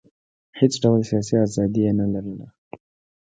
[0.59, 2.47] هېڅ ډول سیاسي ازادي یې نه لرله.